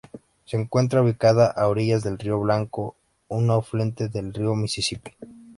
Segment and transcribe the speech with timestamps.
[0.45, 2.95] Se encuentra ubicada a orillas del río Blanco,
[3.27, 5.11] un afluente del río Misisipi.